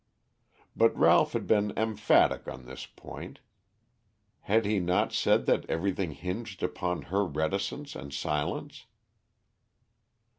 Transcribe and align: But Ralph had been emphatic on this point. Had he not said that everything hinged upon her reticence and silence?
But 0.75 0.97
Ralph 0.97 1.33
had 1.33 1.45
been 1.45 1.77
emphatic 1.77 2.47
on 2.47 2.65
this 2.65 2.87
point. 2.87 3.39
Had 4.39 4.65
he 4.65 4.79
not 4.79 5.13
said 5.13 5.45
that 5.45 5.63
everything 5.69 6.13
hinged 6.13 6.63
upon 6.63 7.03
her 7.13 7.23
reticence 7.23 7.95
and 7.95 8.11
silence? 8.11 8.87